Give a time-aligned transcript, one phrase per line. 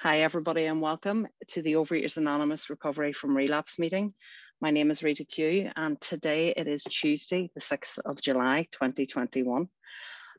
[0.00, 4.12] Hi, everybody, and welcome to the Overeaters Anonymous Recovery from Relapse meeting.
[4.60, 9.68] My name is Rita Q, and today it is Tuesday, the 6th of July, 2021.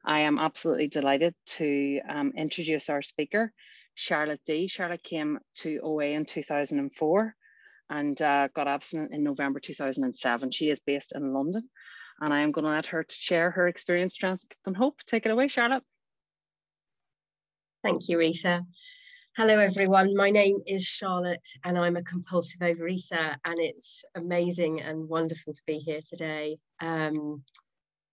[0.05, 3.51] I am absolutely delighted to um, introduce our speaker,
[3.95, 4.67] Charlotte D.
[4.67, 7.35] Charlotte came to OA in 2004
[7.89, 10.51] and uh, got abstinent in November 2007.
[10.51, 11.67] She is based in London,
[12.21, 14.99] and I am going to let her to share her experience, strength, and hope.
[15.07, 15.83] Take it away, Charlotte.
[17.83, 18.63] Thank you, Rita.
[19.37, 20.15] Hello, everyone.
[20.15, 25.61] My name is Charlotte, and I'm a compulsive overeater, and it's amazing and wonderful to
[25.67, 26.57] be here today.
[26.79, 27.43] Um,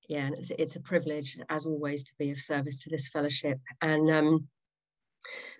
[0.07, 3.59] yeah, it's, it's, a privilege, as always, to be of service to this fellowship.
[3.81, 4.49] And um,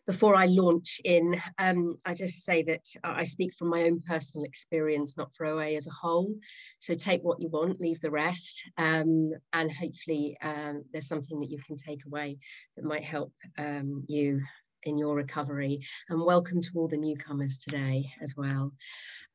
[0.07, 4.45] before I launch in, um, I just say that I speak from my own personal
[4.45, 6.35] experience, not for OA as a whole.
[6.81, 11.51] So take what you want, leave the rest, um, and hopefully um, there's something that
[11.51, 12.37] you can take away
[12.77, 14.43] that might help um, you
[14.85, 18.73] in your recovery and welcome to all the newcomers today as well.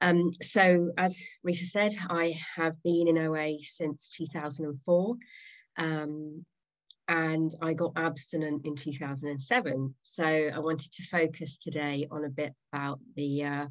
[0.02, 5.16] Um, so as Rita said, I have been in OA since 2004
[5.77, 6.45] um,
[7.08, 9.95] and I got abstinent in 2007.
[10.03, 13.67] So I wanted to focus today on a bit about the uh,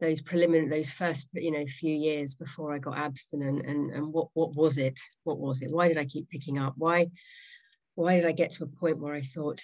[0.00, 4.28] those preliminary, those first, you know, few years before I got abstinent, and and what
[4.34, 4.98] what was it?
[5.24, 5.70] What was it?
[5.70, 6.74] Why did I keep picking up?
[6.76, 7.08] Why
[7.94, 9.62] why did I get to a point where I thought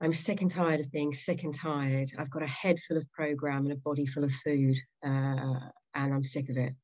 [0.00, 2.10] I'm sick and tired of being sick and tired.
[2.18, 5.60] I've got a head full of program and a body full of food, uh,
[5.94, 6.74] and I'm sick of it.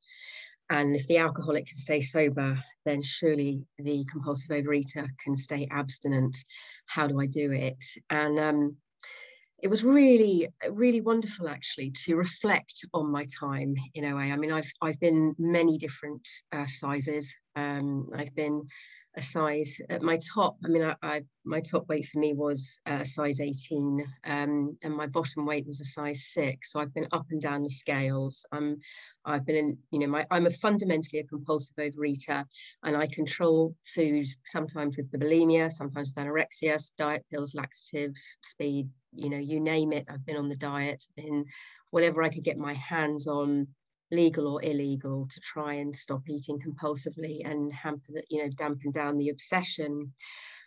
[0.71, 6.37] And if the alcoholic can stay sober, then surely the compulsive overeater can stay abstinent.
[6.87, 7.83] How do I do it?
[8.09, 8.77] And um,
[9.63, 14.21] it was really, really wonderful actually to reflect on my time in OA.
[14.21, 17.37] I mean, I've I've been many different uh, sizes.
[17.61, 18.67] Um, I've been
[19.17, 20.57] a size at my top.
[20.65, 24.75] I mean, I, I my top weight for me was a uh, size 18, um,
[24.83, 26.73] and my bottom weight was a size six.
[26.73, 28.45] So I've been up and down the scales.
[28.53, 28.79] I'm,
[29.25, 32.45] I've been in, you know, my I'm a fundamentally a compulsive overeater,
[32.85, 38.89] and I control food sometimes with the bulimia, sometimes with anorexia, diet pills, laxatives, speed,
[39.13, 40.07] you know, you name it.
[40.09, 41.45] I've been on the diet, been
[41.91, 43.67] whatever I could get my hands on
[44.11, 48.91] legal or illegal to try and stop eating compulsively and hamper that you know dampen
[48.91, 50.13] down the obsession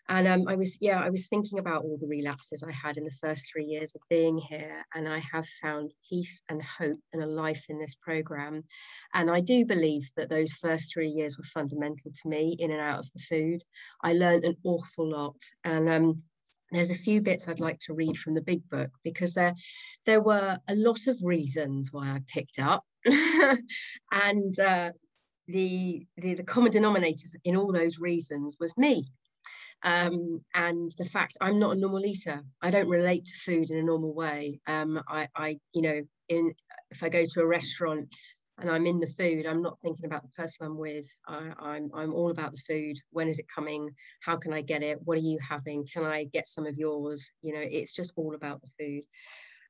[0.09, 3.05] and um, I was, yeah, I was thinking about all the relapses I had in
[3.05, 7.23] the first three years of being here, and I have found peace and hope and
[7.23, 8.63] a life in this program.
[9.13, 12.81] And I do believe that those first three years were fundamental to me in and
[12.81, 13.63] out of the food.
[14.01, 16.23] I learned an awful lot, and um,
[16.75, 19.53] there's a few bits I'd like to read from the big book because there,
[20.05, 22.83] there were a lot of reasons why I picked up
[24.11, 24.91] and uh,
[25.47, 29.05] the, the, the common denominator in all those reasons was me.
[29.83, 32.41] Um, and the fact I'm not a normal eater.
[32.61, 34.61] I don't relate to food in a normal way.
[34.65, 36.53] Um, I, I, you know, in
[36.91, 38.07] if I go to a restaurant
[38.59, 41.07] and I'm in the food, I'm not thinking about the person I'm with.
[41.27, 42.97] I, I'm I'm all about the food.
[43.11, 43.89] When is it coming?
[44.21, 44.99] How can I get it?
[45.03, 45.87] What are you having?
[45.91, 47.31] Can I get some of yours?
[47.41, 49.03] You know, it's just all about the food.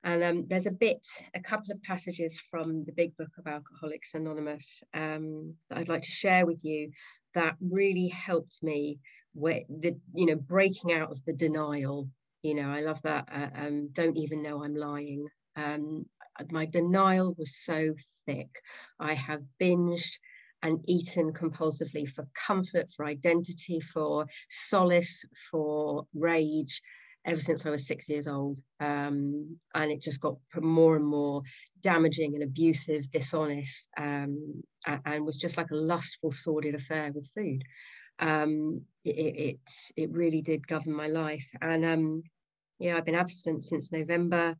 [0.04, 4.16] And um, there's a bit, a couple of passages from the big book of Alcoholics
[4.16, 6.92] Anonymous um, that I'd like to share with you
[7.36, 9.00] that really helped me
[9.34, 12.10] with the, you know, breaking out of the denial.
[12.42, 13.30] You know, I love that.
[13.32, 15.26] Uh, um, don't even know I'm lying.
[15.56, 16.06] Um,
[16.52, 17.94] my denial was so
[18.26, 18.62] thick.
[19.00, 20.18] I have binged
[20.62, 26.82] and eaten compulsively for comfort, for identity, for solace, for rage
[27.26, 28.60] ever since I was six years old.
[28.80, 31.44] Um, and it just got more and more
[31.82, 34.64] damaging and abusive, dishonest, um,
[35.06, 37.64] and was just like a lustful, sordid affair with food.
[38.20, 39.60] Um, it, it,
[39.98, 41.50] it, really did govern my life.
[41.62, 42.24] And um,
[42.80, 44.56] yeah, I've been abstinent since November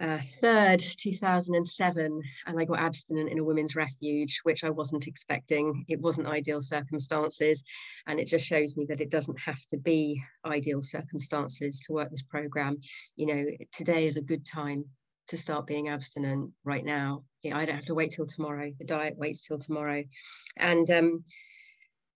[0.00, 5.84] uh, 3rd, 2007, and I got abstinent in a women's refuge, which I wasn't expecting.
[5.88, 7.64] It wasn't ideal circumstances,
[8.06, 12.10] and it just shows me that it doesn't have to be ideal circumstances to work
[12.10, 12.78] this program.
[13.16, 14.84] You know, today is a good time
[15.28, 17.24] to start being abstinent right now.
[17.52, 18.72] I don't have to wait till tomorrow.
[18.78, 20.02] The diet waits till tomorrow.
[20.56, 21.24] And um,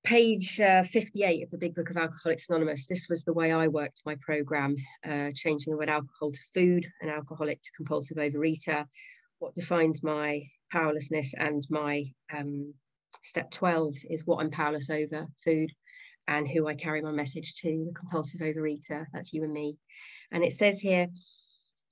[0.05, 3.69] page uh, 58 of the Big Book of Alcoholics Anonymous, this was the way I
[3.69, 4.76] worked my program,
[5.08, 8.87] uh, changing the word alcohol to food and alcoholic to compulsive overeater.
[9.38, 10.43] What defines my
[10.73, 12.05] powerlessness and my
[12.35, 12.75] um,
[13.23, 15.70] step 12 is what I'm powerless over food
[16.29, 19.06] and who I carry my message to, the compulsive overeater.
[19.12, 19.76] That's you and me.
[20.32, 21.08] And it says here,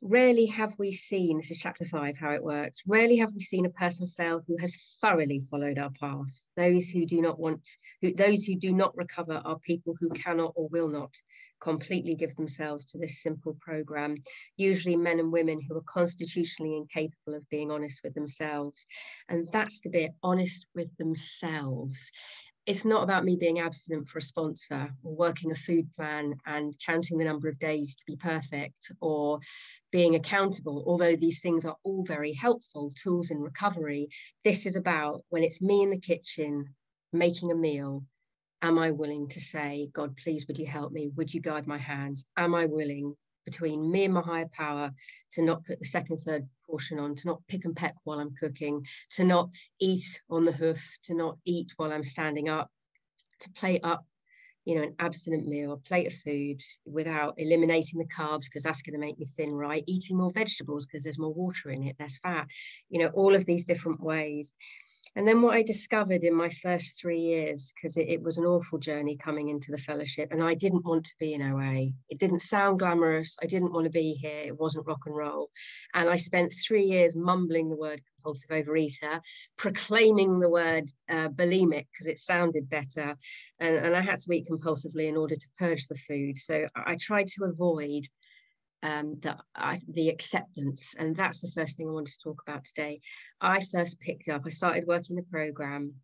[0.00, 2.83] Rarely have we seen, this is chapter five, how it works.
[2.87, 6.47] Rarely have we seen a person fail who has thoroughly followed our path.
[6.56, 7.69] Those who do not want,
[8.00, 11.12] who, those who do not recover are people who cannot or will not
[11.61, 14.17] completely give themselves to this simple program.
[14.56, 18.87] Usually men and women who are constitutionally incapable of being honest with themselves.
[19.29, 22.12] And that's the bit, honest with themselves
[22.69, 26.75] it's not about me being abstinent for a sponsor or working a food plan and
[26.85, 29.41] counting the number of days to be perfect or
[29.91, 34.06] being accountable, although these things are all very helpful tools in recovery.
[34.44, 36.75] This is about when it's me in the kitchen
[37.11, 38.05] making a meal.
[38.61, 41.11] Am I willing to say, God, please, would you help me?
[41.17, 42.26] Would you guide my hands?
[42.37, 43.14] Am I willing
[43.47, 44.91] between me and my higher power
[45.32, 48.35] to not put the second, third portion on, to not pick and peck while I'm
[48.35, 49.50] cooking, to not
[49.81, 52.70] eat on the hoof, to not eat while I'm standing up,
[53.41, 54.05] to plate up,
[54.65, 58.82] you know, an abstinent meal, a plate of food without eliminating the carbs because that's
[58.82, 59.85] going to make me thin, right?
[59.87, 62.47] Eating more vegetables because there's more water in it, less fat,
[62.91, 64.53] you know, all of these different ways.
[65.19, 68.44] And then what I discovered in my first three years, because it, it, was an
[68.44, 71.88] awful journey coming into the fellowship, and I didn't want to be in OA.
[72.09, 73.37] It didn't sound glamorous.
[73.43, 74.44] I didn't want to be here.
[74.44, 75.50] It wasn't rock and roll.
[75.93, 79.20] And I spent three years mumbling the word compulsive overeater,
[79.56, 83.17] proclaiming the word uh, bulimic because it sounded better.
[83.59, 86.38] And, and I had to eat compulsively in order to purge the food.
[86.38, 88.06] So I tried to avoid
[88.83, 90.95] um, the, I, the acceptance.
[90.99, 93.01] And that's the first thing I wanted to talk about today.
[93.41, 95.95] I first picked up, I started working the program,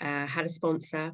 [0.00, 1.12] uh, had a sponsor.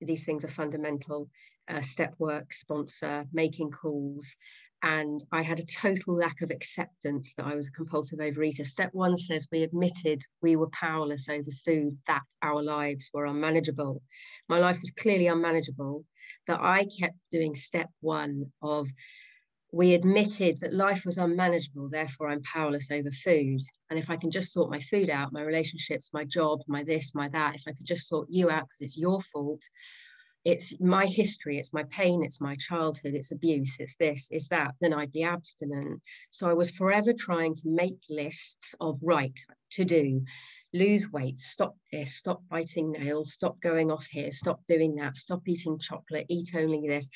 [0.00, 1.28] These things are fundamental.
[1.68, 4.36] Uh, step work, sponsor, making calls.
[4.84, 8.66] And I had a total lack of acceptance that I was a compulsive overeater.
[8.66, 14.02] Step one says we admitted we were powerless over food, that our lives were unmanageable.
[14.48, 16.04] My life was clearly unmanageable,
[16.48, 18.88] but I kept doing step one of
[19.72, 23.60] we admitted that life was unmanageable, therefore I'm powerless over food.
[23.88, 27.14] And if I can just sort my food out, my relationships, my job, my this,
[27.14, 29.62] my that, if I could just sort you out because it's your fault,
[30.44, 34.74] it's my history, it's my pain, it's my childhood, it's abuse, it's this, it's that,
[34.80, 36.02] then I'd be abstinent.
[36.32, 39.38] So I was forever trying to make lists of right
[39.70, 40.22] to do,
[40.74, 45.42] lose weight, stop this, stop biting nails, stop going off here, stop doing that, stop
[45.46, 47.08] eating chocolate, eat only this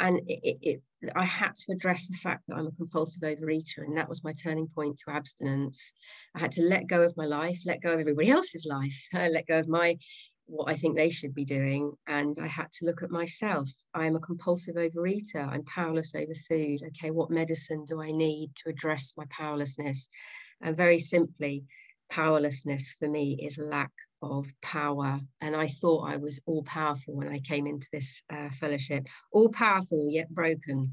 [0.00, 0.82] and it, it,
[1.16, 4.32] I had to address the fact that I'm a compulsive overeater, and that was my
[4.32, 5.92] turning point to abstinence.
[6.34, 9.46] I had to let go of my life, let go of everybody else's life, let
[9.46, 9.96] go of my
[10.50, 13.70] what I think they should be doing, and I had to look at myself.
[13.94, 15.46] I am a compulsive overeater.
[15.48, 16.80] I'm powerless over food.
[16.88, 20.08] Okay, what medicine do I need to address my powerlessness?
[20.60, 21.64] And very simply,
[22.10, 25.20] powerlessness for me is lack of power.
[25.40, 29.50] And I thought I was all powerful when I came into this uh, fellowship, all
[29.50, 30.92] powerful yet broken,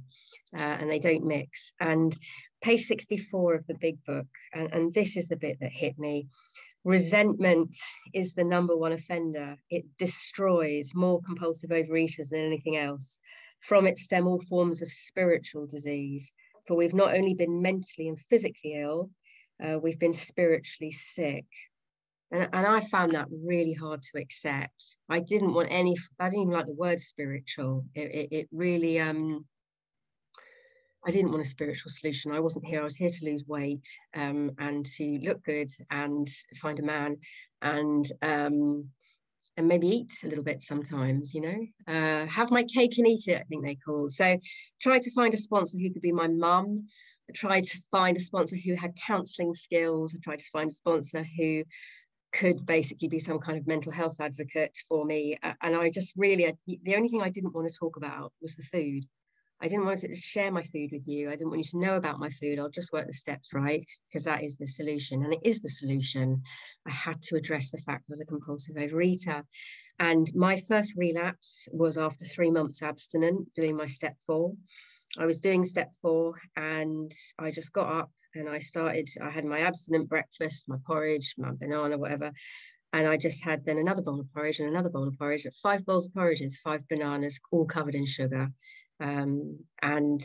[0.56, 1.74] uh, and they don't mix.
[1.80, 2.16] And
[2.62, 6.28] page 64 of the big book, and, and this is the bit that hit me.
[6.84, 7.76] Resentment
[8.14, 9.58] is the number one offender.
[9.70, 13.20] It destroys more compulsive overeaters than anything else.
[13.60, 16.32] From it stem all forms of spiritual disease.
[16.66, 19.10] For we've not only been mentally and physically ill,
[19.62, 21.46] uh, we've been spiritually sick.
[22.32, 24.98] And, and I found that really hard to accept.
[25.10, 27.86] I didn't want any, I didn't even like the word spiritual.
[27.96, 29.46] It, it, it really, um,
[31.08, 32.34] I didn't want a spiritual solution.
[32.34, 32.82] I wasn't here.
[32.82, 36.28] I was here to lose weight um, and to look good and
[36.62, 37.18] find a man
[37.62, 38.90] and um,
[39.56, 41.34] and maybe eat a little bit sometimes.
[41.34, 43.40] You know, uh, have my cake and eat it.
[43.40, 44.10] I think they call.
[44.10, 44.38] So,
[44.82, 46.88] try to find a sponsor who could be my mum.
[47.30, 50.14] I tried to find a sponsor who had counselling skills.
[50.14, 51.64] I tried to find a sponsor who
[52.38, 55.38] could basically be some kind of mental health advocate for me.
[55.62, 56.54] And I just really,
[56.84, 59.04] the only thing I didn't want to talk about was the food.
[59.60, 61.30] I didn't want to share my food with you.
[61.30, 62.60] I didn't want you to know about my food.
[62.60, 65.24] I'll just work the steps right because that is the solution.
[65.24, 66.44] And it is the solution.
[66.86, 69.44] I had to address the fact I was a compulsive overeater.
[70.00, 74.54] And my first relapse was after three months abstinent, doing my step four.
[75.18, 79.46] I was doing step four and I just got up and I started, I had
[79.46, 82.32] my abstinent breakfast, my porridge, my banana, whatever.
[82.94, 85.86] And I just had then another bowl of porridge and another bowl of porridge, five
[85.86, 88.50] bowls of porridges, five bananas, all covered in sugar.
[89.00, 90.22] Um, and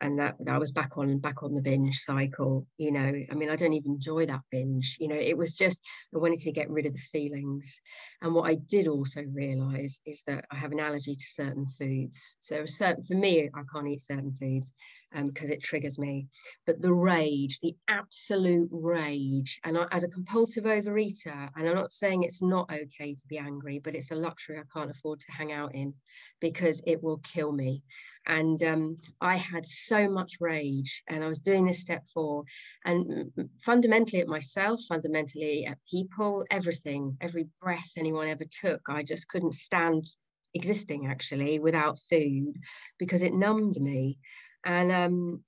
[0.00, 3.00] and that that was back on back on the binge cycle you know?
[3.30, 5.16] I mean i don't even enjoy that binge you know?
[5.16, 5.80] It was just
[6.14, 7.80] i wanted to get rid of the feelings.
[8.22, 12.36] And what i did also realize is that i have an allergy to certain foods.
[12.40, 14.72] So certain for me i can't eat certain foods
[15.14, 16.26] because um, it triggers me.
[16.66, 21.92] But the rage the absolute rage and I, as a compulsive overeater and i'm not
[21.92, 25.32] saying it's not okay to be angry but it's a luxury i can't afford to
[25.32, 25.94] hang out in
[26.40, 27.82] because it will kill me
[28.26, 32.44] and um, I had so much rage, and I was doing this step four,
[32.84, 33.30] and
[33.60, 39.54] fundamentally at myself, fundamentally at people, everything, every breath anyone ever took, I just couldn't
[39.54, 40.06] stand
[40.54, 42.54] existing actually without food
[42.98, 44.18] because it numbed me,
[44.64, 45.44] and um,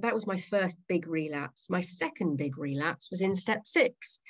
[0.00, 1.68] that was my first big relapse.
[1.70, 4.20] My second big relapse was in step six.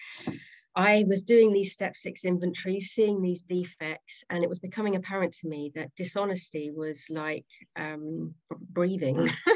[0.76, 5.32] I was doing these step six inventories, seeing these defects, and it was becoming apparent
[5.34, 8.34] to me that dishonesty was like um,
[8.70, 9.28] breathing.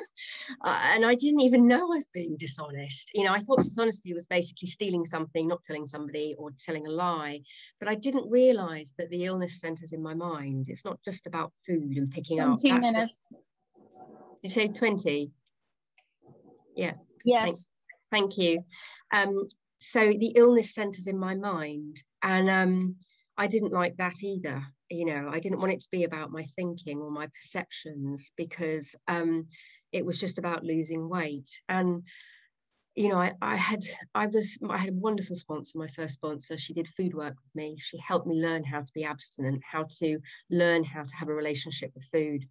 [0.65, 3.11] uh, and I didn't even know I was being dishonest.
[3.15, 6.91] You know, I thought dishonesty was basically stealing something, not telling somebody, or telling a
[6.91, 7.41] lie.
[7.81, 10.67] But I didn't realize that the illness centers in my mind.
[10.69, 12.61] It's not just about food and picking 20 up.
[12.61, 13.33] 20 minutes.
[14.43, 15.33] You say 20?
[16.77, 16.93] Yeah.
[17.25, 17.69] Yes.
[18.11, 18.65] Thank, thank you.
[19.13, 19.47] Um,
[19.78, 22.02] so the illness centers in my mind.
[22.23, 22.97] And um,
[23.37, 26.42] i didn't like that either you know i didn't want it to be about my
[26.56, 29.47] thinking or my perceptions because um,
[29.92, 31.49] it was just about losing weight.
[31.68, 32.02] And
[32.94, 36.56] you know I, I had i was i had a wonderful sponsor my first sponsor.
[36.56, 37.76] She did food work with me.
[37.78, 40.18] She helped me learn how to be abstinent how to
[40.50, 42.44] learn how to have a relationship with food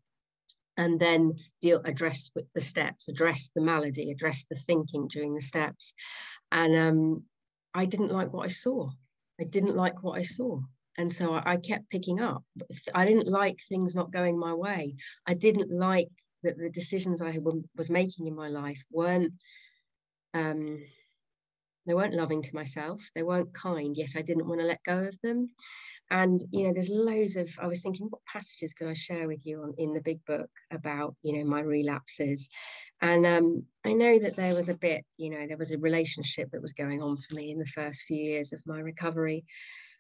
[0.78, 5.42] and then deal address with the steps address the malady address the thinking during the
[5.42, 5.94] steps
[6.52, 7.24] and um,
[7.74, 8.90] I didn't like what I saw.
[9.40, 10.60] I didn't like what I saw.
[10.98, 12.44] And so I, I kept picking up.
[12.96, 14.96] I didn't like things not going my way.
[15.28, 16.10] I didn't like
[16.42, 17.38] that the decisions I
[17.76, 19.34] was making in my life weren't
[20.34, 20.80] um,
[21.86, 23.02] they weren't loving to myself.
[23.16, 23.96] They weren't kind.
[23.96, 25.50] Yet I didn't want to let go of them.
[26.10, 27.50] And you know, there's loads of.
[27.62, 30.50] I was thinking, what passages could I share with you on, in the big book
[30.72, 32.50] about you know my relapses?
[33.02, 36.50] And um, I know that there was a bit, you know, there was a relationship
[36.52, 39.46] that was going on for me in the first few years of my recovery,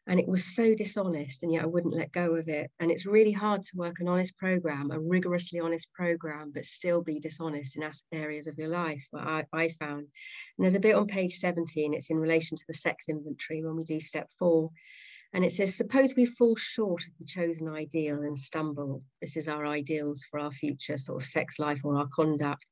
[0.07, 2.71] and it was so dishonest, and yet I wouldn't let go of it.
[2.79, 7.01] And it's really hard to work an honest program, a rigorously honest program, but still
[7.01, 7.83] be dishonest in
[8.13, 9.05] areas of your life.
[9.11, 10.07] What I, I found, and
[10.59, 11.93] there's a bit on page 17.
[11.93, 14.71] It's in relation to the sex inventory when we do step four
[15.33, 19.03] and it says, suppose we fall short of the chosen ideal and stumble.
[19.21, 22.65] This is our ideals for our future sort of sex life or our conduct.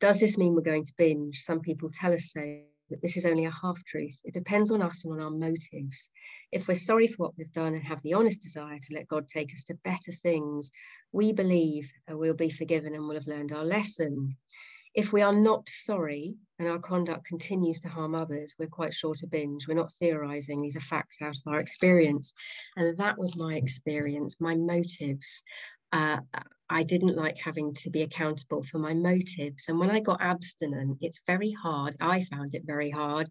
[0.00, 1.38] Does this mean we're going to binge?
[1.38, 4.20] Some people tell us so, but this is only a half truth.
[4.24, 6.10] It depends on us and on our motives.
[6.50, 9.28] If we're sorry for what we've done and have the honest desire to let God
[9.28, 10.70] take us to better things,
[11.12, 14.36] we believe we'll be forgiven and we'll have learned our lesson.
[14.94, 19.14] If we are not sorry and our conduct continues to harm others, we're quite sure
[19.14, 19.68] to binge.
[19.68, 22.32] We're not theorizing, these are facts out of our experience.
[22.76, 25.42] And that was my experience, my motives.
[25.92, 26.18] Uh,
[26.72, 29.64] I didn't like having to be accountable for my motives.
[29.68, 31.96] And when I got abstinent, it's very hard.
[32.00, 33.28] I found it very hard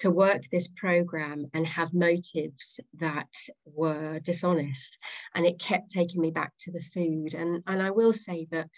[0.00, 3.34] to work this program and have motives that
[3.64, 4.98] were dishonest.
[5.34, 7.32] And it kept taking me back to the food.
[7.32, 8.68] And, and I will say that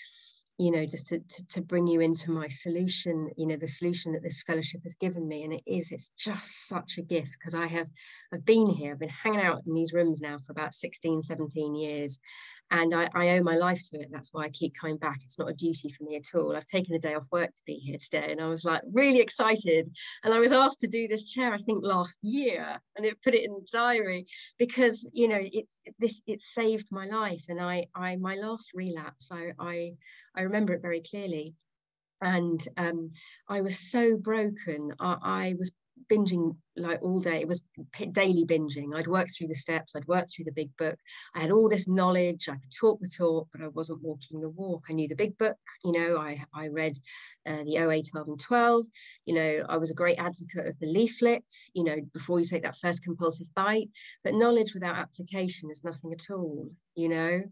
[0.59, 4.13] you know just to, to, to, bring you into my solution you know the solution
[4.13, 7.55] that this fellowship has given me and it is it's just such a gift because
[7.55, 7.89] i have
[8.33, 11.75] i've been here i've been hanging out in these rooms now for about 16 17
[11.75, 12.19] years
[12.71, 14.09] and I, I, owe my life to it.
[14.11, 15.21] That's why I keep coming back.
[15.23, 16.57] It's not a duty for me at all.
[16.57, 19.21] I've taken a day off work to be here today, and I was like really
[19.21, 19.91] excited.
[20.25, 23.35] And I was asked to do this chair, I think last year, and it put
[23.35, 24.27] it in the diary
[24.59, 27.45] because you know it's this it saved my life.
[27.49, 29.93] And I I my last relapse, I I,
[30.35, 31.55] I remember it very clearly
[32.23, 33.11] and um,
[33.47, 34.93] I was so broken.
[34.99, 35.71] I, I, was
[36.11, 37.41] binging like all day.
[37.41, 37.63] It was
[38.13, 38.95] daily binging.
[38.95, 40.99] I'd work through the steps, I'd work through the big book.
[41.35, 42.49] I had all this knowledge.
[42.49, 44.85] I could talk the talk, but I wasn't walking the walk.
[44.89, 45.57] I knew the big book.
[45.85, 46.99] You know, I, I read
[47.47, 48.87] uh, the OA 12 and 12.
[49.25, 52.63] You know, I was a great advocate of the leaflets, you know, before you take
[52.63, 53.89] that first compulsive bite.
[54.25, 57.43] But knowledge without application is nothing at all, you know.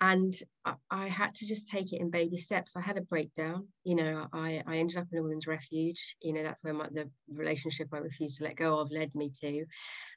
[0.00, 2.76] And I, I had to just take it in baby steps.
[2.76, 3.68] I had a breakdown.
[3.84, 6.16] You know, I, I ended up in a women's refuge.
[6.20, 9.30] You know, that's where my, the relationship I refused to let go of led me
[9.40, 9.64] to.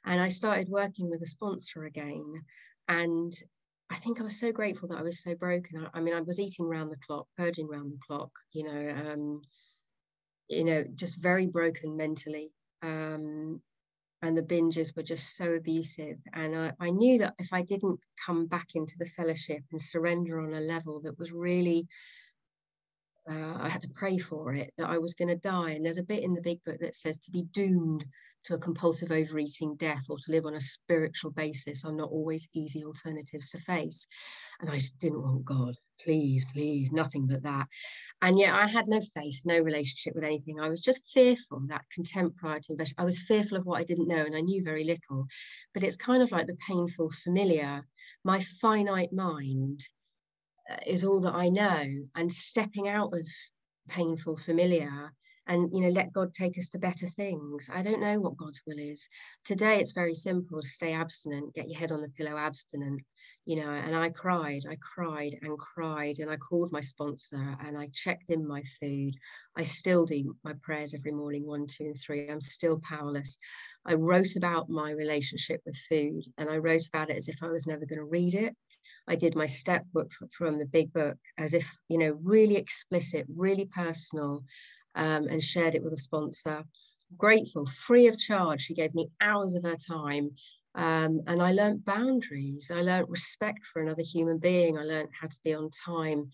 [0.04, 2.42] And I started working with a sponsor again.
[2.88, 3.32] And
[3.90, 5.86] I think I was so grateful that I was so broken.
[5.94, 8.94] I, I mean, I was eating round the clock, purging round the clock, you know,
[9.06, 9.42] um,
[10.48, 12.52] you know, just very broken mentally.
[12.82, 13.60] Um,
[14.22, 16.16] and the binges were just so abusive.
[16.32, 20.40] And I, I knew that if I didn't come back into the fellowship and surrender
[20.40, 21.86] on a level that was really
[23.30, 25.72] uh, I had to pray for it that I was going to die.
[25.72, 28.04] And there's a bit in the big book that says to be doomed
[28.44, 32.48] to a compulsive overeating death or to live on a spiritual basis are not always
[32.54, 34.06] easy alternatives to face.
[34.60, 37.66] And I just didn't want God, please, please, nothing but that.
[38.22, 40.60] And yet I had no faith, no relationship with anything.
[40.60, 43.00] I was just fearful, that contempt prior to investment.
[43.00, 45.26] I was fearful of what I didn't know and I knew very little.
[45.74, 47.82] But it's kind of like the painful familiar.
[48.24, 49.80] My finite mind
[50.70, 51.84] uh, is all that I know.
[52.14, 53.26] And stepping out of
[53.88, 55.12] painful familiar
[55.48, 57.68] and you know let god take us to better things.
[57.72, 59.08] I don't know what god's will is.
[59.44, 63.02] Today it's very simple stay abstinent get your head on the pillow abstinent
[63.46, 67.76] you know and i cried i cried and cried and i called my sponsor and
[67.76, 69.14] i checked in my food.
[69.56, 72.28] I still do my prayers every morning one two and three.
[72.28, 73.38] I'm still powerless.
[73.84, 77.48] I wrote about my relationship with food and i wrote about it as if i
[77.48, 78.54] was never going to read it.
[79.06, 83.26] I did my step book from the big book as if, you know, really explicit,
[83.34, 84.44] really personal,
[84.98, 86.64] um, and shared it with a sponsor.
[87.16, 88.60] Grateful, free of charge.
[88.60, 90.32] She gave me hours of her time.
[90.74, 92.70] Um, and I learned boundaries.
[92.72, 94.76] I learned respect for another human being.
[94.76, 96.30] I learned how to be on time.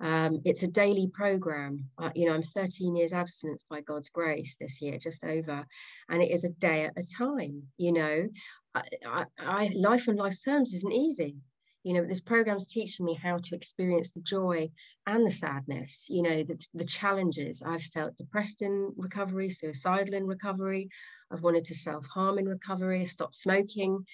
[0.00, 1.88] Um, it's a daily program.
[1.96, 5.66] Uh, you know, I'm 13 years abstinence by God's grace this year, just over,
[6.08, 7.62] and it is a day at a time.
[7.78, 8.28] You know,
[8.74, 11.38] I, I, I, life on life's terms isn't easy
[11.88, 14.70] you know this program's teaching me how to experience the joy
[15.06, 17.62] and the sadness you know the, the challenges.
[17.64, 20.90] I've felt depressed in recovery suicidal in recovery.
[21.32, 23.00] I've wanted to self-harm in recovery.
[23.00, 24.04] I stopped smoking.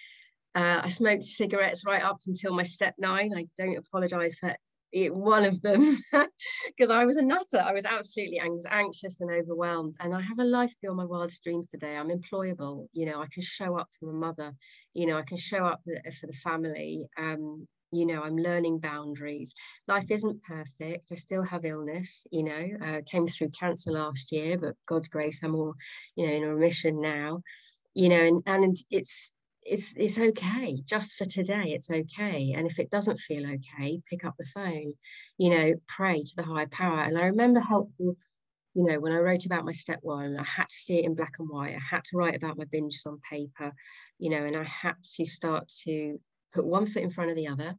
[0.55, 3.33] Uh, i smoked cigarettes right up until my step nine.
[3.37, 4.55] I don't apologize for
[4.95, 5.99] one of them
[6.67, 7.61] because I was a nutter.
[7.63, 9.95] I was absolutely anxious and overwhelmed.
[10.01, 11.97] And I have a life beyond my wildest dreams today.
[11.97, 12.87] I'm employable.
[12.93, 14.53] You know, I can show up for my mother.
[14.95, 17.07] You know, I can show up for the family.
[17.17, 19.55] Um, you know, I'm learning boundaries.
[19.87, 21.11] Life isn't perfect.
[21.13, 22.27] I still have illness.
[22.31, 25.75] You know, uh, came through cancer last year, but God's grace, I'm all,
[26.17, 27.41] you know, in remission now.
[27.95, 29.33] You know, and and it's
[29.65, 34.25] it's it's okay just for today it's okay and if it doesn't feel okay pick
[34.25, 34.93] up the phone
[35.39, 38.17] you know pray to the higher power and i remember helpful
[38.75, 41.15] you know when i wrote about my step one i had to see it in
[41.15, 43.73] black and white i had to write about my binges on paper
[44.19, 46.21] you know and i had to start to
[46.53, 47.75] put one foot in front of the other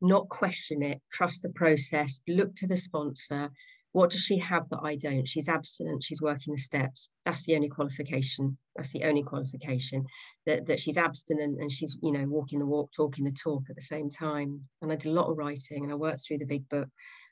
[0.00, 3.50] not question it trust the process look to the sponsor
[3.96, 5.26] what does she have that I don't?
[5.26, 7.08] She's abstinent, she's working the steps.
[7.24, 8.58] That's the only qualification.
[8.76, 10.04] That's the only qualification
[10.44, 13.74] that, that she's abstinent and she's, you know, walking the walk, talking the talk at
[13.74, 14.60] the same time.
[14.82, 16.90] And I did a lot of writing and I worked through the big book.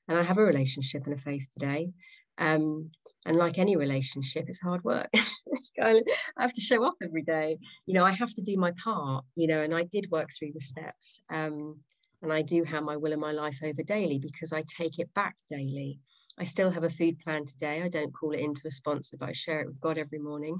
[0.08, 1.90] And I have a relationship and a faith today.
[2.38, 2.90] Um,
[3.26, 5.10] and like any relationship, it's hard work.
[5.82, 6.00] I
[6.38, 7.58] have to show up every day.
[7.84, 10.52] You know, I have to do my part, you know, and I did work through
[10.54, 11.20] the steps.
[11.28, 11.76] Um,
[12.24, 15.12] and I do have my will in my life over daily because I take it
[15.12, 16.00] back daily.
[16.38, 17.82] I still have a food plan today.
[17.82, 20.58] I don't call it into a sponsor, but I share it with God every morning.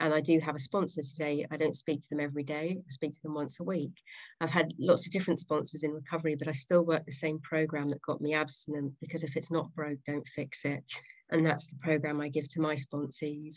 [0.00, 1.44] And I do have a sponsor today.
[1.50, 3.92] I don't speak to them every day, I speak to them once a week.
[4.40, 7.88] I've had lots of different sponsors in recovery, but I still work the same program
[7.90, 10.84] that got me abstinent because if it's not broke, don't fix it.
[11.30, 13.56] And that's the program I give to my sponsees.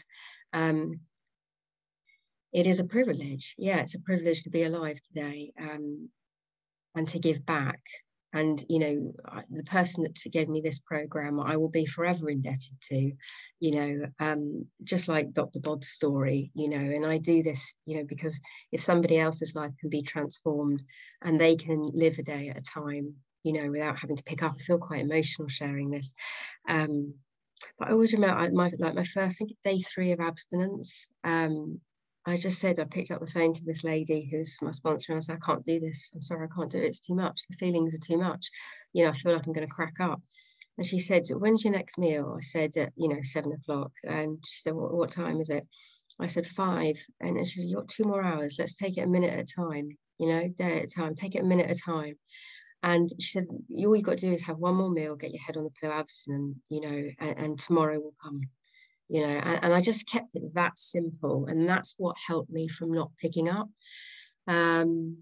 [0.51, 0.99] Um,
[2.51, 3.55] it is a privilege.
[3.57, 6.09] Yeah, it's a privilege to be alive today um,
[6.93, 7.79] and to give back
[8.33, 9.13] and you know
[9.51, 13.11] the person that gave me this program i will be forever indebted to
[13.59, 17.97] you know um, just like dr bob's story you know and i do this you
[17.97, 18.39] know because
[18.71, 20.83] if somebody else's life can be transformed
[21.21, 24.43] and they can live a day at a time you know without having to pick
[24.43, 26.13] up i feel quite emotional sharing this.
[26.67, 27.13] Um,
[27.77, 31.79] but i always remember my like my first I think day three of abstinence um,
[32.25, 35.17] I just said, I picked up the phone to this lady who's my sponsor, and
[35.17, 36.11] I said, I can't do this.
[36.15, 36.85] I'm sorry, I can't do it.
[36.85, 37.41] It's too much.
[37.49, 38.49] The feelings are too much.
[38.93, 40.21] You know, I feel like I'm going to crack up.
[40.77, 42.35] And she said, When's your next meal?
[42.37, 43.91] I said, uh, You know, seven o'clock.
[44.05, 45.67] And she said, what, what time is it?
[46.19, 46.95] I said, Five.
[47.19, 48.55] And she said, You've got two more hours.
[48.57, 51.15] Let's take it a minute at a time, you know, day at a time.
[51.15, 52.15] Take it a minute at a time.
[52.83, 55.43] And she said, All you've got to do is have one more meal, get your
[55.43, 58.41] head on the pillow abstinent, you know, and, and tomorrow will come
[59.09, 62.67] you know and, and, i just kept it that simple and that's what helped me
[62.67, 63.69] from not picking up.
[64.47, 65.17] Um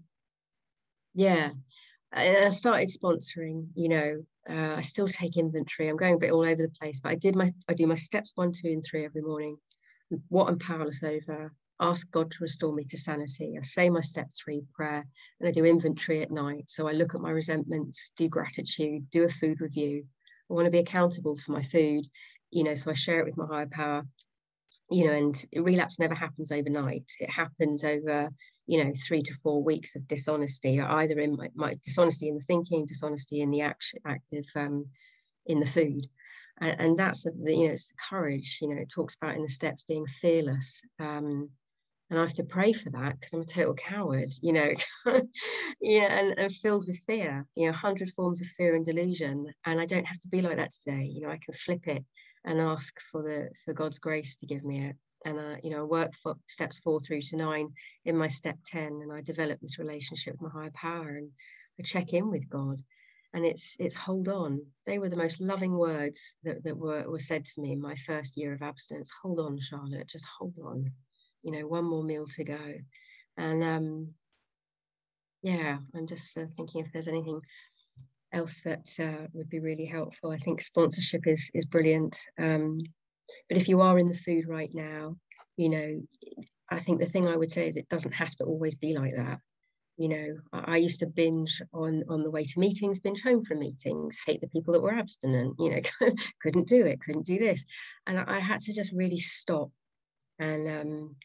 [1.14, 1.50] yeah
[2.12, 5.88] and i started sponsoring you know uh, i still take inventory.
[5.88, 7.94] I'm going a bit all over the place but i did my i do my
[7.94, 9.56] steps one two and three every morning.
[10.28, 13.56] What i'm powerless over ask god to restore me to sanity.
[13.58, 15.04] I say my step three prayer
[15.40, 16.64] and i do inventory at night.
[16.68, 20.04] So i look at my resentments do gratitude do a food review.
[20.50, 22.04] I want to be accountable for my food
[22.52, 24.06] you know, so I share it with my higher power,
[24.90, 27.10] you know, and relapse never happens overnight.
[27.18, 28.30] It happens over,
[28.66, 32.44] you know, three to four weeks of dishonesty, either in my, my dishonesty in the
[32.44, 34.86] thinking, dishonesty in the action, active, um,
[35.46, 36.06] in the food.
[36.60, 39.42] And, and that's the, you know, it's the courage, you know, it talks about in
[39.42, 40.82] the steps being fearless.
[41.00, 41.48] Um,
[42.10, 44.68] and I have to pray for that because I'm a total coward, you know,
[45.80, 49.80] yeah, and, and, filled with fear, you know, hundred forms of fear and delusion, and
[49.80, 51.04] I don't have to be like that today.
[51.04, 52.04] You know, I can flip it
[52.44, 54.96] and ask for the for God's grace to give me it.
[55.24, 57.68] And I, you know, I work for steps four through to nine
[58.04, 61.30] in my step ten, and I develop this relationship with my higher power, and
[61.78, 62.82] I check in with God.
[63.34, 67.20] and it's it's hold on they were the most loving words that, that were, were
[67.20, 70.90] said to me in my first year of abstinence hold on charlotte just hold on
[71.42, 72.74] you know one more meal to go
[73.36, 74.08] and um
[75.42, 77.40] yeah i'm just uh, thinking if there's anything
[78.32, 80.30] else that uh, would be really helpful.
[80.30, 82.78] I think sponsorship is is brilliant um
[83.48, 85.16] but if you are in the food right now
[85.56, 86.02] you know
[86.70, 89.14] i think the thing i would say is it doesn't have to always be like
[89.16, 89.38] that.
[89.98, 93.58] You know I, used to binge on on the way to meetings binge home from
[93.58, 95.82] meetings hate the people that were abstinent you know
[96.42, 97.64] couldn't do it couldn't do this.
[98.06, 99.70] And I, I had to just really stop
[100.38, 101.16] and um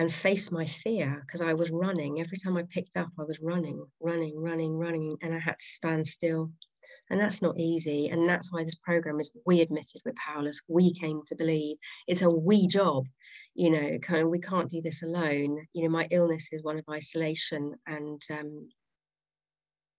[0.00, 3.38] and face my fear because I was running every time I picked up I was
[3.40, 6.50] running running running running and I had to stand still
[7.10, 8.08] and that's not easy.
[8.08, 10.60] And that's why this program is we admitted we're powerless.
[10.68, 13.06] We came to believe it's a we job.
[13.54, 15.66] You know, kind of, we can't do this alone.
[15.72, 18.68] You know, my illness is one of isolation and um,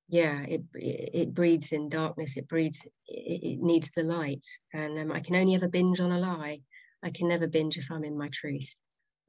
[0.08, 2.38] yeah, it, it, breeds in darkness.
[2.38, 2.86] It breeds.
[3.08, 6.60] It, it needs the light, and um, I can only ever binge on a lie.
[7.02, 8.78] I can never binge if I'm in my truth.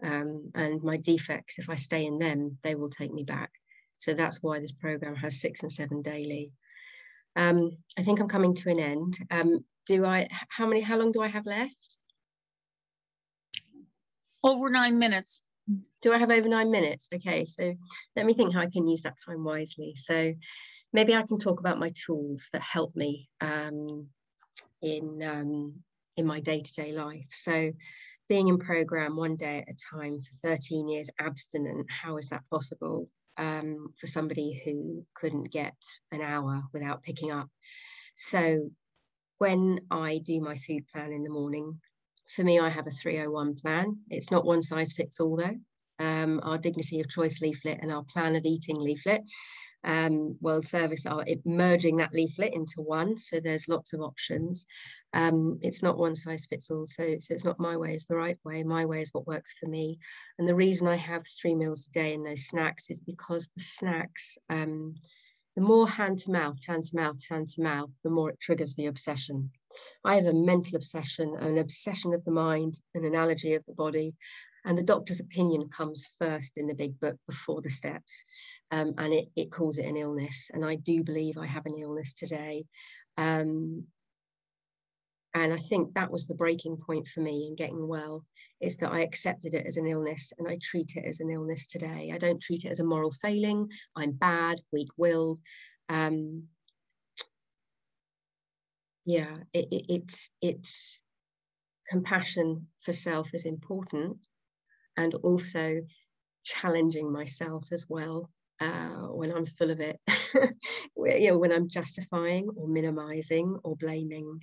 [0.03, 3.53] Um, and my defects, if I stay in them, they will take me back.
[3.99, 6.53] So that's why this program has six and seven daily.
[7.37, 9.19] Um, I think I'm coming to an end.
[9.31, 11.99] Um, do I, how many, how long do I have left?
[14.43, 15.45] Over nine minutes.
[16.03, 17.09] Do I have over nine minutes?
[17.15, 17.75] Okay, so
[18.17, 19.95] let me think how I can use that time wisely.
[19.95, 20.35] So
[20.93, 24.09] maybe I can talk about my tools that help me um,
[24.83, 25.75] in, um,
[26.17, 27.31] in my day-to-day -day life.
[27.31, 27.73] So
[28.33, 32.43] being in program one day at a time for 13 years abstinent, how is that
[32.51, 33.09] possible?
[33.37, 35.75] um, for somebody who couldn't get
[36.11, 37.49] an hour without picking up.
[38.17, 38.71] So
[39.39, 41.81] when I do my food plan in the morning,
[42.35, 43.99] for me, I have a 301 plan.
[44.09, 45.57] It's not one size fits all though.
[46.03, 49.23] Um, our dignity of choice leaflet and our plan of eating leaflet
[49.85, 53.17] um, World Service are merging that leaflet into one.
[53.19, 54.67] So there's lots of options.
[55.13, 56.87] Um, it's not one size fits all.
[56.87, 58.63] So, so it's not my way is the right way.
[58.63, 59.99] My way is what works for me.
[60.39, 63.63] And the reason I have three meals a day and no snacks is because the
[63.63, 64.95] snacks, um,
[65.57, 68.75] the more hand to mouth, hand to mouth, hand to mouth, the more it triggers
[68.75, 69.51] the obsession.
[70.05, 74.15] I have a mental obsession, an obsession of the mind, an allergy of the body,
[74.65, 78.25] and the doctor's opinion comes first in the big book before the steps.
[78.71, 80.51] Um, and it, it calls it an illness.
[80.53, 82.65] And I do believe I have an illness today.
[83.17, 83.85] Um,
[85.35, 88.25] and I think that was the breaking point for me in getting well,
[88.61, 91.67] is that I accepted it as an illness and I treat it as an illness
[91.67, 92.13] today.
[92.15, 93.71] I don't treat it as a moral failing.
[93.97, 95.41] I'm bad, weak willed.
[95.89, 96.45] Um,
[99.07, 101.01] yeah, it, it, it's, it's
[101.89, 104.19] compassion for self is important
[104.97, 105.81] and also
[106.45, 109.99] challenging myself as well uh, when I'm full of it,
[110.97, 114.41] you know, when I'm justifying or minimizing or blaming.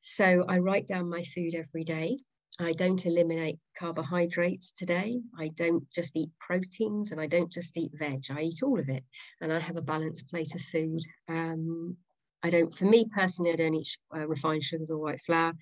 [0.00, 2.18] So I write down my food every day.
[2.58, 5.20] I don't eliminate carbohydrates today.
[5.38, 8.24] I don't just eat proteins and I don't just eat veg.
[8.30, 9.04] I eat all of it
[9.40, 11.00] and I have a balanced plate of food.
[11.28, 11.96] Um,
[12.42, 15.52] I don't, for me personally, I don't eat uh, refined sugars or white flour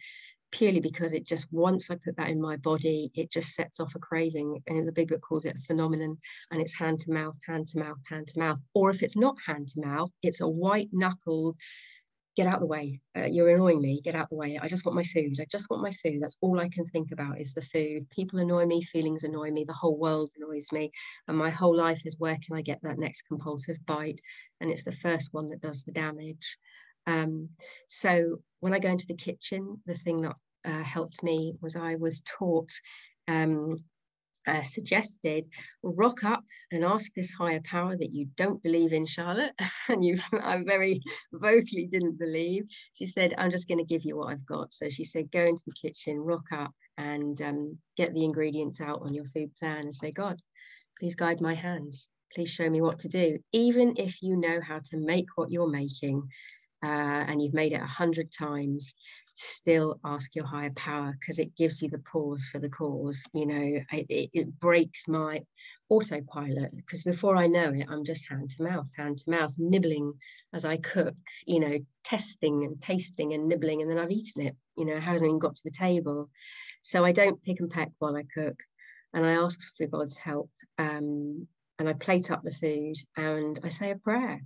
[0.55, 3.95] purely because it just once I put that in my body, it just sets off
[3.97, 4.63] a craving.
[4.69, 6.17] And the big book calls it a phenomenon,
[6.51, 8.59] and it's hand to mouth, hand to mouth, hand to mouth.
[8.73, 11.57] Or if it's not hand to mouth, it's a white knuckled.
[12.37, 13.01] Get out the way.
[13.17, 14.01] Uh, you're annoying me.
[14.01, 14.59] Get out the way.
[14.61, 15.37] I just want my food.
[15.41, 16.21] I just want my food.
[16.21, 18.09] That's all I can think about is the food.
[18.11, 18.83] People annoy me.
[18.83, 19.65] Feelings annoy me.
[19.65, 20.91] The whole world annoys me.
[21.29, 24.21] And my whole life is where can I get that next compulsive bite?
[24.61, 26.59] And it's the first one that does the damage.
[27.07, 27.51] Um,
[27.89, 31.97] so when I go into the kitchen, the thing that uh, helped me was I
[31.97, 32.71] was taught,
[33.29, 33.85] um,
[34.47, 35.47] uh, suggested,
[35.83, 39.55] rock up and ask this higher power that you don't believe in, Charlotte,
[39.89, 41.01] and you, I very
[41.33, 42.65] vocally didn't believe.
[42.95, 45.45] She said, "I'm just going to give you what I've got." So she said, "Go
[45.45, 49.85] into the kitchen, rock up, and um, get the ingredients out on your food plan,
[49.85, 50.41] and say, God,
[50.99, 53.39] please guide my hands." Please show me what to do.
[53.53, 56.29] Even if you know how to make what you're making,
[56.85, 58.95] uh, and you've made it a hundred times,
[59.33, 63.25] still ask your higher power because it gives you the pause for the cause.
[63.33, 65.43] You know, it, it, breaks my
[65.89, 70.13] autopilot because before I know it, I'm just hand to mouth, hand to mouth, nibbling
[70.53, 71.15] as I cook,
[71.47, 74.57] you know, testing and tasting and nibbling, and then I've eaten it.
[74.77, 76.29] You know, hasn't even got to the table.
[76.83, 78.61] So I don't pick and peck while I cook.
[79.15, 80.51] And I ask for God's help.
[80.77, 81.47] Um,
[81.79, 84.41] and I plate up the food and I say a prayer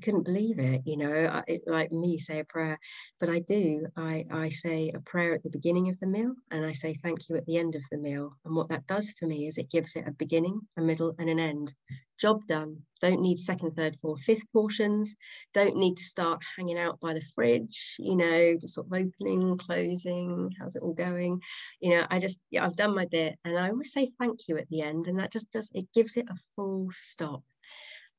[0.00, 2.78] I couldn't believe it, you know, I, it, like me say a prayer,
[3.18, 3.86] but I do.
[3.98, 7.28] I, I say a prayer at the beginning of the meal and I say thank
[7.28, 8.34] you at the end of the meal.
[8.46, 11.28] And what that does for me is it gives it a beginning, a middle, and
[11.28, 11.74] an end
[12.18, 12.78] job done.
[13.02, 15.16] Don't need second, third, fourth, fifth portions.
[15.52, 19.58] Don't need to start hanging out by the fridge, you know, just sort of opening,
[19.58, 21.42] closing, how's it all going?
[21.80, 23.36] You know, I just, yeah, I've done my bit.
[23.44, 25.08] And I always say thank you at the end.
[25.08, 27.42] And that just does, it gives it a full stop.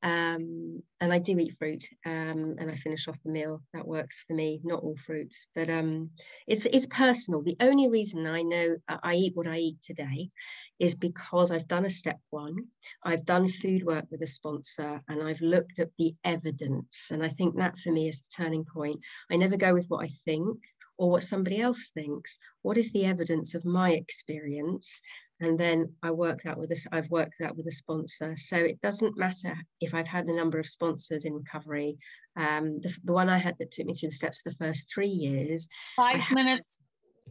[0.02, 3.62] Um, and I do eat fruit um, and I finish off the meal.
[3.72, 6.10] That works for me, not all fruits, but um,
[6.46, 7.42] it's, it's personal.
[7.42, 10.30] The only reason I know I eat what I eat today
[10.78, 12.56] is because I've done a step one,
[13.04, 17.10] I've done food work with a sponsor, and I've looked at the evidence.
[17.12, 18.98] And I think that for me is the turning point.
[19.30, 20.58] I never go with what I think
[20.98, 22.38] or what somebody else thinks.
[22.62, 25.02] What is the evidence of my experience?
[25.42, 26.86] and then I work that with this.
[26.92, 28.36] I've worked that with a sponsor.
[28.36, 31.98] So it doesn't matter if I've had a number of sponsors in recovery.
[32.36, 34.88] Um, the, the one I had that took me through the steps for the first
[34.92, 35.68] three years.
[35.96, 36.78] Five minutes.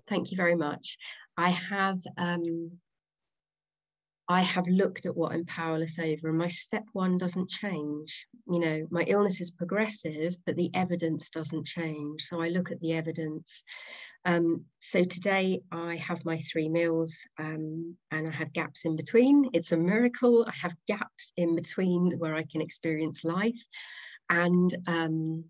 [0.07, 0.97] Thank you very much.
[1.37, 2.71] I have um,
[4.27, 8.27] I have looked at what I'm powerless over, and my step one doesn't change.
[8.47, 12.23] You know, my illness is progressive, but the evidence doesn't change.
[12.23, 13.63] So I look at the evidence.
[14.23, 19.49] Um, so today I have my three meals um, and I have gaps in between.
[19.53, 20.45] It's a miracle.
[20.47, 23.61] I have gaps in between where I can experience life.
[24.29, 25.45] And um,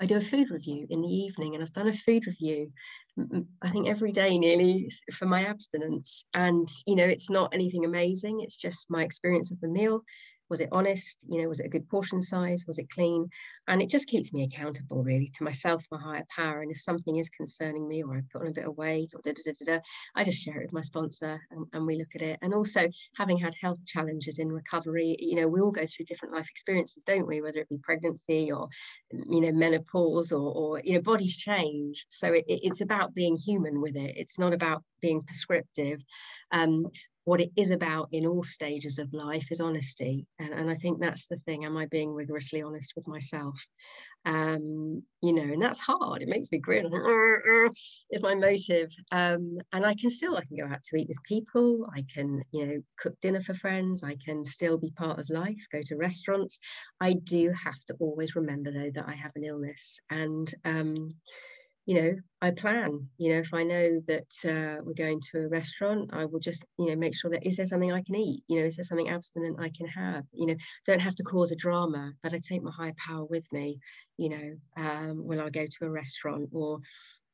[0.00, 2.68] I do a food review in the evening, and I've done a food review
[3.62, 6.26] I think every day nearly for my abstinence.
[6.34, 8.40] And, you know, it's not anything amazing.
[8.42, 10.02] It's just my experience of the meal
[10.48, 11.24] was it honest?
[11.28, 12.64] You know was it a good portion size?
[12.66, 13.28] Was it clean?
[13.68, 16.62] And it just keeps me accountable really to myself my higher power.
[16.62, 19.20] And if something is concerning me or i've put on a bit of weight or
[19.22, 19.80] da, da, da, da,
[20.14, 22.38] i just share it with my sponsor and, and we look at it.
[22.42, 26.34] And also having had health challenges in recovery you know we all go through different
[26.34, 27.40] life experiences don't we?
[27.42, 28.68] Whether it be pregnancy or
[29.10, 32.06] you know menopause or, or you know bodies change.
[32.08, 34.16] So it, it's about being human with it.
[34.16, 36.04] It's not about being prescriptive.
[36.52, 36.86] Um,
[37.26, 40.24] what it is about in all stages of life is honesty.
[40.38, 41.64] And, and I think that's the thing.
[41.64, 43.60] Am I being rigorously honest with myself?
[44.24, 46.22] Um, you know, and that's hard.
[46.22, 46.86] It makes me grin.
[48.10, 48.92] is my motive.
[49.10, 51.88] Um, and I can still, I can go out to eat with people.
[51.92, 54.04] I can, you know, cook dinner for friends.
[54.04, 56.60] I can still be part of life, go to restaurants.
[57.00, 59.98] I do have to always remember though that I have an illness.
[60.10, 61.16] And um,
[61.86, 63.08] you know, I plan.
[63.16, 66.64] You know, if I know that uh, we're going to a restaurant, I will just,
[66.78, 68.42] you know, make sure that is there something I can eat?
[68.48, 70.24] You know, is there something abstinent I can have?
[70.32, 73.50] You know, don't have to cause a drama, but I take my higher power with
[73.52, 73.78] me.
[74.18, 76.80] You know, um, when I go to a restaurant or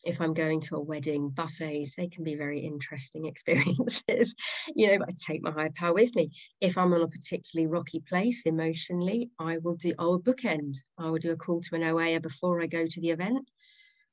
[0.04, 4.34] if I'm going to a wedding, buffets, they can be very interesting experiences,
[4.74, 6.30] you know, but I take my higher power with me.
[6.60, 10.76] If I'm on a particularly rocky place emotionally, I will do, I will bookend.
[10.98, 13.48] I will do a call to an OA before I go to the event.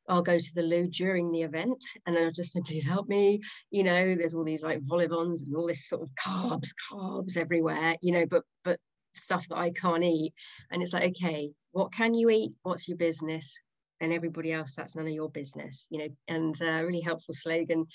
[0.09, 3.07] I'll go to the loo during the event and then I'll just say, please help
[3.07, 3.41] me.
[3.71, 7.95] You know, there's all these like vol and all this sort of carbs, carbs everywhere,
[8.01, 8.79] you know, but but
[9.13, 10.33] stuff that I can't eat.
[10.71, 12.51] And it's like, okay, what can you eat?
[12.63, 13.57] What's your business?
[14.01, 17.85] And everybody else, that's none of your business, you know, and uh, really helpful slogan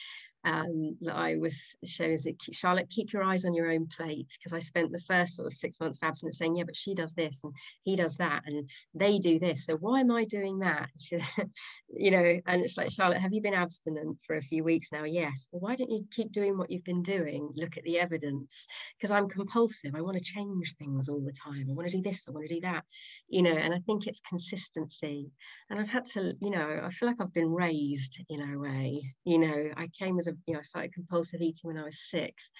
[0.44, 4.52] um, that I was shows it Charlotte keep your eyes on your own plate because
[4.52, 7.14] I spent the first sort of six months of abstinence saying yeah but she does
[7.14, 7.52] this and
[7.82, 10.90] he does that and they do this so why am I doing that?
[11.96, 15.04] You know and it's like Charlotte have you been abstinent for a few weeks now?
[15.04, 15.48] Yes.
[15.52, 17.48] Well why don't you keep doing what you've been doing?
[17.54, 18.66] Look at the evidence.
[18.96, 19.94] Because I'm compulsive.
[19.94, 21.68] I want to change things all the time.
[21.70, 22.84] I want to do this I want to do that
[23.28, 25.30] you know and I think it's consistency.
[25.70, 29.14] And I've had to you know I feel like I've been raised in a way
[29.24, 29.70] you know.
[29.76, 32.50] I came as a you know, I started compulsive eating when I was six.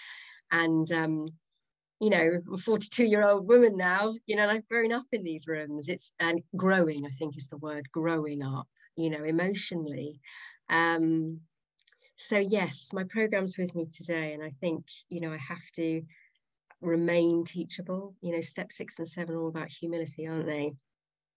[0.51, 1.29] And, um,
[2.01, 5.07] you know, I'm a 42 year old woman now, you know, and I've grown up
[5.13, 5.89] in these rooms.
[5.89, 10.21] It's and growing, I think is the word, growing up, you know, emotionally.
[10.69, 11.41] Um,
[12.17, 16.03] so yes, my program's with me today, and I think, you know, I have to
[16.81, 18.15] remain teachable.
[18.21, 20.75] You know, step six and seven are all about humility, aren't they?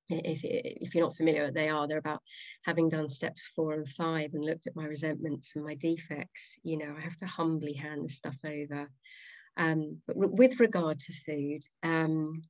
[0.09, 2.21] If, if you're not familiar they are they're about
[2.63, 6.77] having done steps four and five and looked at my resentments and my defects you
[6.77, 8.89] know i have to humbly hand the stuff over
[9.57, 12.43] um, but with regard to food um,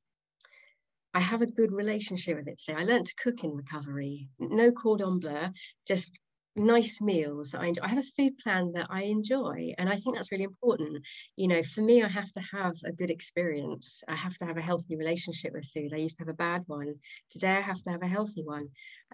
[1.14, 2.60] I have a good relationship with it.
[2.60, 4.28] So I learned to cook in recovery.
[4.38, 5.48] No cordon bleu,
[5.86, 6.12] just
[6.58, 7.82] nice meals I enjoy.
[7.84, 11.04] I have a food plan that I enjoy, and I think that's really important.
[11.36, 14.02] You know, for me, I have to have a good experience.
[14.08, 15.92] I have to have a healthy relationship with food.
[15.94, 16.94] I used to have a bad one.
[17.30, 18.64] Today, I have to have a healthy one,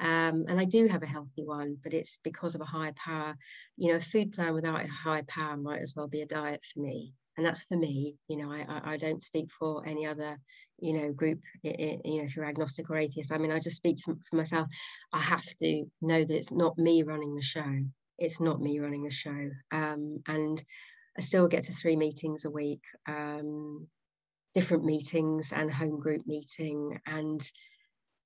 [0.01, 3.37] um, and I do have a healthy one, but it's because of a higher power.
[3.77, 6.65] You know, a food plan without a higher power might as well be a diet
[6.73, 7.15] for me.
[7.37, 10.39] And that's for me you know I, I don't speak for any other
[10.79, 13.33] you know group it, it, you know if you're agnostic or atheist.
[13.33, 14.69] I mean i just speak to, for myself.
[15.13, 17.81] I have to know that it's not me running the show.
[18.19, 19.51] It's not me running the show.
[19.73, 20.63] Um, and
[21.19, 23.89] i still get to three meetings a week um,
[24.55, 26.99] different meetings and home group meeting.
[27.07, 27.41] And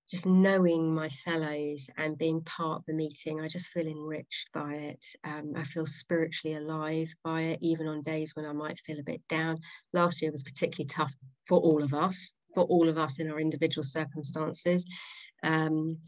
[0.09, 4.75] just knowing my fellows and being part of the meeting, I just feel enriched by
[4.75, 5.05] it.
[5.25, 9.03] Um, I feel spiritually alive by it, even on days when I might feel a
[9.03, 9.59] bit down.
[9.93, 11.15] Last year was particularly tough
[11.47, 14.87] for all of us, for all of us in our individual circumstances.
[15.43, 15.99] Um,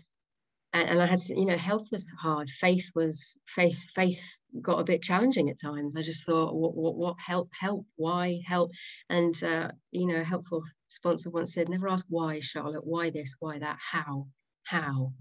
[0.72, 2.48] and, and I had, you know, health was hard.
[2.50, 3.80] Faith was faith.
[3.94, 4.22] Faith
[4.60, 5.96] got a bit challenging at times.
[5.96, 8.70] I just thought, what, what, what help, help, why help?
[9.08, 12.86] And uh, you know, a helpful sponsor once said, never ask why, Charlotte.
[12.86, 13.34] Why this?
[13.40, 13.78] Why that?
[13.78, 14.26] How?
[14.64, 15.12] How?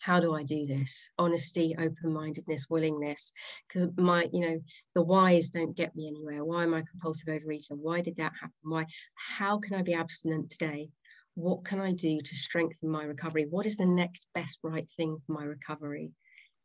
[0.00, 1.10] How do I do this?
[1.18, 3.32] Honesty, open-mindedness, willingness.
[3.66, 4.60] Because my, you know,
[4.94, 6.44] the whys don't get me anywhere.
[6.44, 7.72] Why am I compulsive overeater?
[7.72, 8.54] Why did that happen?
[8.62, 8.86] Why?
[9.14, 10.90] How can I be abstinent today?
[11.38, 13.46] What can I do to strengthen my recovery?
[13.48, 16.10] What is the next best right thing for my recovery?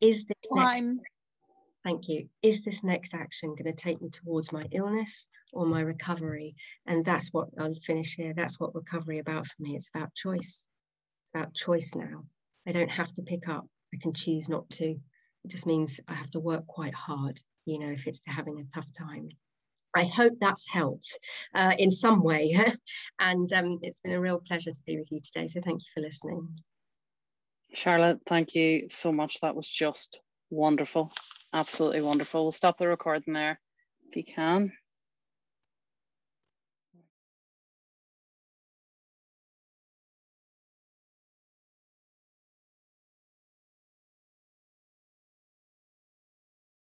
[0.00, 0.84] Is this next,
[1.84, 5.80] thank you, is this next action going to take me towards my illness or my
[5.80, 6.56] recovery?
[6.86, 8.34] And that's what I'll finish here.
[8.34, 9.76] That's what recovery about for me.
[9.76, 10.66] It's about choice.
[11.22, 12.24] It's about choice now.
[12.66, 13.68] I don't have to pick up.
[13.94, 14.86] I can choose not to.
[14.86, 18.60] It just means I have to work quite hard, you know, if it's to having
[18.60, 19.28] a tough time.
[19.94, 21.18] I hope that's helped
[21.54, 22.56] uh, in some way.
[23.20, 25.48] and um, it's been a real pleasure to be with you today.
[25.48, 26.48] So thank you for listening.
[27.72, 29.40] Charlotte, thank you so much.
[29.40, 31.12] That was just wonderful.
[31.52, 32.44] Absolutely wonderful.
[32.44, 33.60] We'll stop the recording there
[34.08, 34.72] if you can.